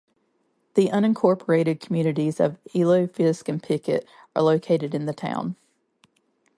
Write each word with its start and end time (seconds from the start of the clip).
The 0.73 0.87
unincorporated 0.89 1.79
communities 1.79 2.39
of 2.39 2.57
Elo, 2.73 3.05
Fisk, 3.05 3.47
and 3.47 3.61
Pickett 3.61 4.07
are 4.35 4.41
located 4.41 4.95
in 4.95 5.05
the 5.05 5.13
town. 5.13 5.57